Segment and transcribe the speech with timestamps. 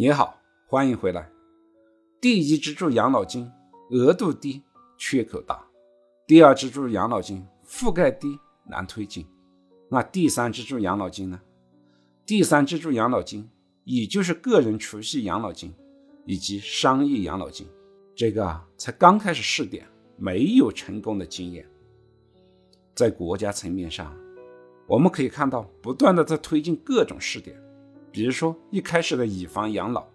[0.00, 1.28] 你好，欢迎回来。
[2.20, 3.50] 第一支柱养老金
[3.90, 4.62] 额度低，
[4.96, 5.56] 缺口大；
[6.24, 9.26] 第二支柱养老金覆盖低，难推进。
[9.90, 11.40] 那第三支柱养老金呢？
[12.24, 13.50] 第三支柱养老金，
[13.82, 15.74] 也就是个人储蓄养老金
[16.24, 17.66] 以及商业养老金，
[18.14, 19.84] 这个啊才刚开始试点，
[20.16, 21.68] 没有成功的经验。
[22.94, 24.16] 在国家层面上，
[24.86, 27.60] 我们可以看到不断的在推进各种试点。
[28.10, 30.06] 比如说，一开始的以房养老，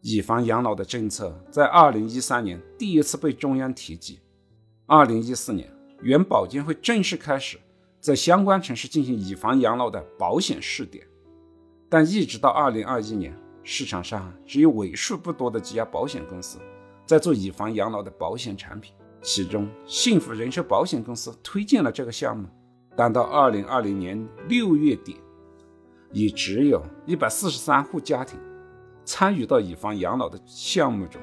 [0.00, 4.18] 以房养老的政策在二零一三年第一次被中央提及。
[4.86, 5.70] 二零一四年，
[6.00, 7.58] 原保监会正式开始
[8.00, 11.06] 在相关城市进行以房养老的保险试点，
[11.88, 16.58] 但一直到二零二一年，市场上只有为数不多的几家保险公司
[17.06, 22.48] 在做以房养老的保险产品，其中幸福人寿保险公司推荐了这个项目，
[22.96, 25.16] 但到二零二零年六月底。
[26.14, 28.38] 也只有一百四十三户家庭
[29.04, 31.20] 参与到以房养老的项目中，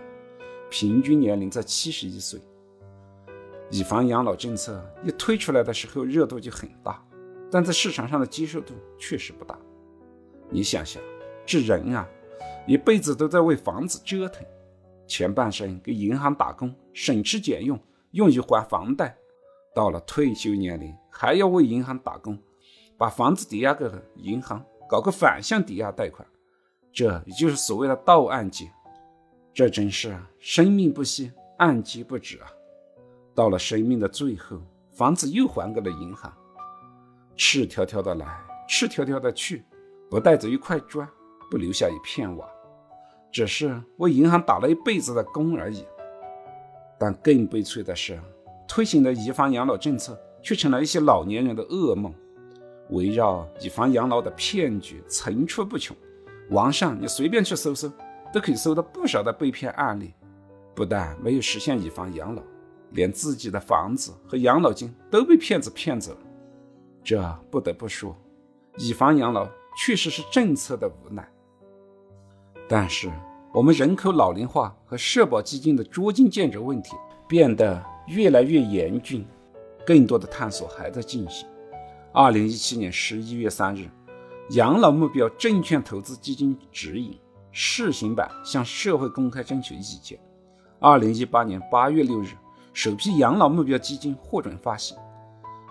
[0.70, 2.42] 平均年龄在七十一岁。
[3.70, 7.02] 以房养老政策一推出来的时候，热度就很大，
[7.50, 9.58] 但在市场上的接受度确实不大。
[10.50, 11.02] 你想想，
[11.46, 12.06] 这人啊，
[12.68, 14.46] 一辈子都在为房子折腾，
[15.08, 17.80] 前半生给银行打工，省吃俭用，
[18.12, 19.16] 用于还房贷，
[19.74, 22.38] 到了退休年龄还要为银行打工，
[22.98, 24.62] 把房子抵押给银行。
[24.92, 26.28] 搞个反向抵押贷款，
[26.92, 28.70] 这也就是所谓的倒按揭，
[29.54, 32.52] 这真是生命不息，按揭不止啊！
[33.34, 34.62] 到了生命的最后，
[34.92, 36.30] 房子又还给了银行，
[37.38, 39.64] 赤条条的来，赤条条的去，
[40.10, 41.08] 不带走一块砖，
[41.50, 42.46] 不留下一片瓦，
[43.32, 45.86] 只是为银行打了一辈子的工而已。
[47.00, 48.20] 但更悲催的是，
[48.68, 52.14] 推行的以房养老政策却成了一些老年人的噩梦。
[52.92, 55.96] 围绕以房养老的骗局层出不穷，
[56.50, 57.92] 网上你随便去搜搜，
[58.32, 60.14] 都可以搜到不少的被骗案例。
[60.74, 62.42] 不但没有实现以房养老，
[62.92, 66.20] 连自己的房子和养老金都被骗子骗走了。
[67.04, 68.16] 这不得不说，
[68.78, 71.28] 以房养老确实是政策的无奈。
[72.70, 73.12] 但是，
[73.54, 76.96] 我们人口老龄化和社保基金的捉襟见肘问题
[77.28, 79.26] 变得越来越严峻，
[79.86, 81.46] 更多的探索还在进行。
[82.14, 83.90] 二零一七年十一月三日，
[84.56, 87.14] 《养老目标证券投资基金指引》
[87.54, 90.20] 试行版向社会公开征求意见。
[90.82, 92.32] 二零一八年八月六日，
[92.74, 94.98] 首批养老目标基金获准发行。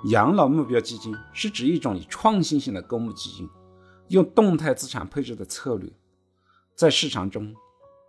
[0.07, 3.47] 养老目标基金是指一种以创新性的公募基金，
[4.09, 5.93] 用动态资产配置的策略，
[6.75, 7.55] 在市场中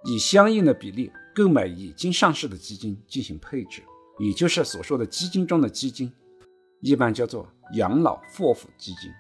[0.06, 3.84] 以相应的比例购买已经上市的基金进行配置，
[4.20, 6.10] 也就是所说的基金中的基金。
[6.82, 9.12] 一般叫做养老霍福基金。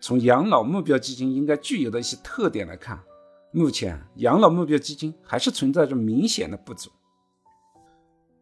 [0.00, 3.02] 从养老目标基金应该具有的一些特点来看，
[3.50, 6.90] 目前养老目标基金还是存在着明显的不足。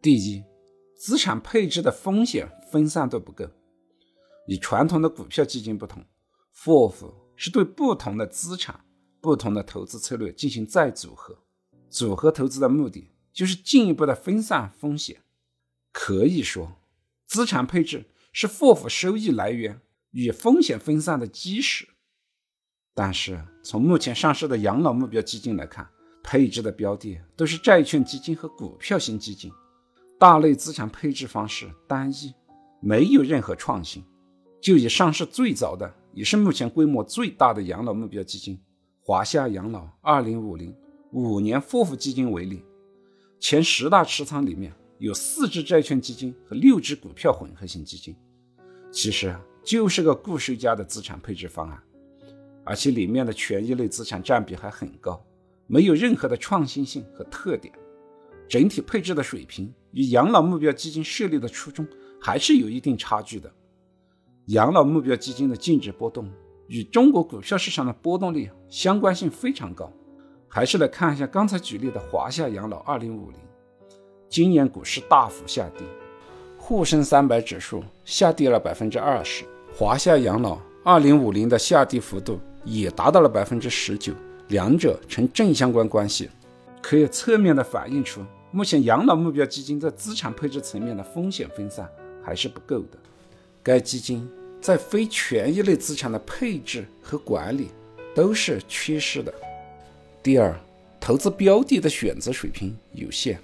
[0.01, 0.43] 第一，
[0.95, 3.45] 资产配置的风险分散度不够。
[4.47, 6.05] 与传统的股票基金不同
[6.55, 8.85] ，，FOF 是对不同的资产、
[9.19, 11.39] 不同的投资策略进行再组合。
[11.89, 15.23] 组合投资的目的就是进一步的分散风险。
[15.91, 16.73] 可以说，
[17.25, 18.05] 资产配置。
[18.37, 19.79] 是富富收益来源
[20.11, 21.87] 与风险分散的基石，
[22.93, 25.87] 但是从目前上市的养老目标基金来看，
[26.21, 29.49] 配置的标的都是债券基金和股票型基金，
[30.19, 32.33] 大类资产配置方式单一，
[32.81, 34.03] 没有任何创新。
[34.61, 38.59] 就以上市最早的，也是目前规模最大的养老目标基金
[38.99, 40.75] 华夏养老二零五零
[41.13, 42.65] 五年富富基金为例，
[43.39, 44.73] 前十大持仓里面。
[44.97, 48.15] 有四只债券基金和六只股票混合型基金，
[48.91, 51.83] 其实就是个固收加的资产配置方案，
[52.63, 55.21] 而且里面的权益类资产占比还很高，
[55.67, 57.73] 没有任何的创新性和特点，
[58.47, 61.85] 整体配置的水平与养老目标基金设立的初衷
[62.21, 63.51] 还是有一定差距的。
[64.45, 66.31] 养老目标基金的净值波动
[66.67, 69.91] 与中国股票市场的波动率相关性非常高，
[70.47, 73.39] 还是来看一下刚才举例的华夏养老二零五零。
[74.29, 75.85] 今年股市大幅下跌，
[76.57, 84.13] 沪深三百指数下跌了百分之二十，华夏养老二零五零的下跌幅度也达到了百分之十九，
[84.49, 86.29] 两者呈正相关关系，
[86.81, 91.89] 可以侧面的反映出目前养老目标基金在资产配置层面的风险分散
[92.23, 92.97] 还是不够的。
[93.63, 94.29] 该基金
[94.61, 97.69] 在非权益类资产的配置和管理
[98.13, 99.33] 都是缺失的。
[100.21, 100.55] 第二，
[100.99, 103.39] 投资标的的选择水平有限。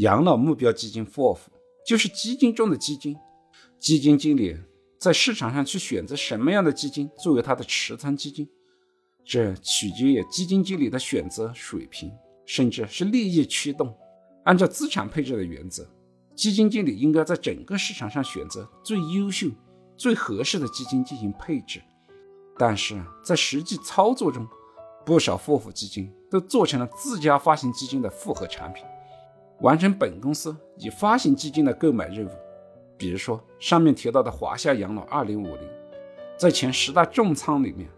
[0.00, 1.38] 养老目标基金 FOF
[1.86, 3.16] 就是基金中的基金，
[3.78, 4.56] 基金经理
[4.98, 8.48] 在市场上去选择什么样的基金作为他的持仓基金，
[9.24, 12.10] 这取决于基金经理的选择水平，
[12.46, 13.94] 甚至是利益驱动。
[14.44, 15.86] 按照资产配置的原则，
[16.34, 19.48] 基金经理应该在整个市场上选择最优秀、
[19.98, 21.80] 最合适的基金进行配置。
[22.56, 24.46] 但是在实际操作中，
[25.04, 28.82] 不少富富基金都做成了自家发行基金的复合产品，
[29.60, 32.30] 完成本公司以发行基金的购买任务。
[32.96, 35.68] 比如说上面提到的华夏养老二零五零，
[36.36, 37.88] 在前十大重仓里面，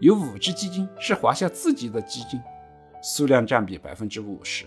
[0.00, 2.40] 有五只基金是华夏自己的基金，
[3.02, 4.64] 数量占比百分之五十。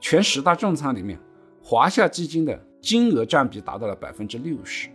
[0.00, 1.18] 全十大重仓里面，
[1.62, 4.88] 华夏基金的金额占比达到了百分之六十。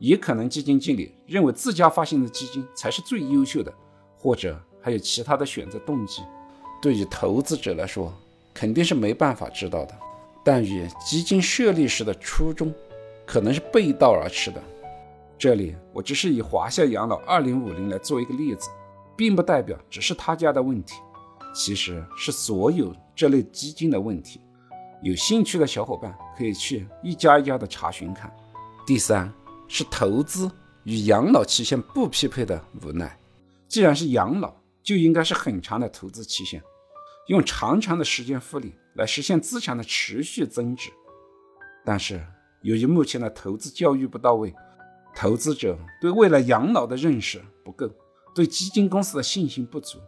[0.00, 3.72] 也可能基金经理认为自家发行的基金才是最优秀的，
[4.18, 6.20] 或者还有其他的选择动机。
[6.82, 8.12] 对于投资者来说，
[8.52, 9.94] 肯定是没办法知道的。
[10.44, 12.72] 但与基金设立时的初衷
[13.24, 14.62] 可能是背道而驰的。
[15.38, 18.68] 这里我只是以华夏养老二零五零来做一个例子，
[19.16, 20.94] 并不代表只是他家的问题，
[21.54, 24.40] 其实是所有这类基金的问题。
[25.02, 28.32] 有兴趣的小伙伴可以去一家一家的查询看。
[28.86, 29.30] 第三
[29.66, 30.50] 是投资
[30.84, 33.18] 与养老期限不匹配的无奈。
[33.66, 36.62] 既然是养老，就应该是很长的投资期限，
[37.26, 38.74] 用长长的时间复利。
[38.94, 40.90] 来实现资产的持续增值，
[41.84, 42.24] 但是
[42.62, 44.54] 由于目前的投资教育不到位，
[45.14, 47.90] 投资者对未来养老的认识不够，
[48.34, 49.98] 对基金公司的信心不足。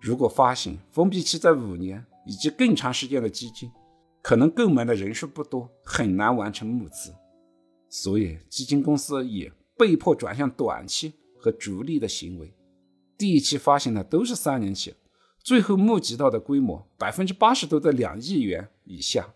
[0.00, 3.70] 如果发行封闭期在五年以及更长时间的基金，
[4.22, 7.14] 可能购买的人数不多，很难完成募资，
[7.88, 12.52] 所以基金公司也被迫转向短期和逐利的行为。
[13.16, 14.94] 第一期发行的都是三年期。
[15.48, 19.30] 最后募集到的规模百分之八十都在两亿元以下，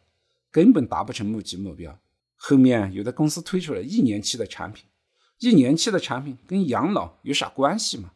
[0.50, 1.98] 根本达不成募集目标。
[2.36, 4.84] 后面有的公司推出了一年期的产品，
[5.38, 8.10] 一年期的产品跟养老有啥关系吗？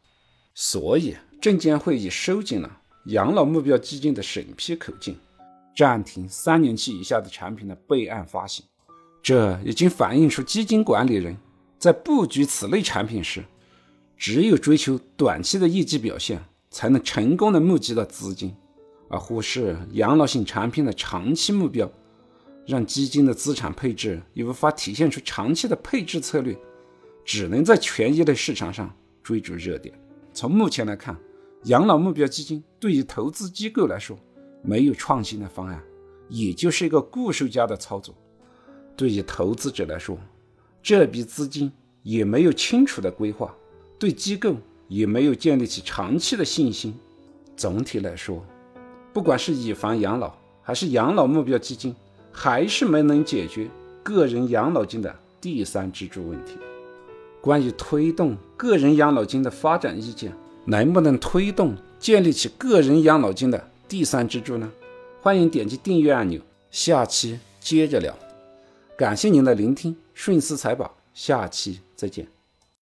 [0.53, 5.17] 所以证监会已收紧了养老目标基金的审批口径，
[5.75, 8.63] 暂停三年期以下的产品的备案发行。
[9.23, 11.35] 这已经反映出基金管理人
[11.79, 13.43] 在布局此类产品时，
[14.15, 16.39] 只有追求短期的业绩表现。
[16.69, 18.55] 才能成功的募集到资金，
[19.09, 21.89] 而忽视养老型产品的长期目标，
[22.65, 26.57] 让基金的资产配置也无法体现出长期的配置策略，
[27.23, 28.93] 只能在权益类市场上
[29.23, 29.97] 追逐热点。
[30.33, 31.17] 从目前来看，
[31.63, 34.17] 养老目标基金对于投资机构来说
[34.61, 35.81] 没有创新的方案，
[36.29, 38.13] 也就是一个固收加的操作；
[38.95, 40.17] 对于投资者来说，
[40.83, 41.71] 这笔资金
[42.03, 43.55] 也没有清楚的规划，
[43.97, 44.55] 对机构。
[44.87, 46.97] 也没有建立起长期的信心。
[47.55, 48.43] 总体来说，
[49.13, 51.95] 不管是以房养老还是养老目标基金，
[52.31, 53.67] 还是没能解决
[54.03, 56.53] 个人养老金的第三支柱问题。
[57.41, 60.33] 关于推动个人养老金的发展意见，
[60.65, 64.69] 能不能推动建立起个人养老金的第三支柱呢？
[65.21, 66.39] 欢迎点击订阅按钮，
[66.71, 68.13] 下期接着聊。
[68.97, 72.36] 感谢您的聆听，顺思财宝，下期再见。